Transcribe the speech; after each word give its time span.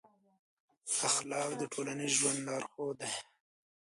اخلاق 1.07 1.49
د 1.57 1.61
ټولنیز 1.73 2.11
ژوند 2.19 2.39
لارښود 2.47 2.95
دی. 3.01 3.11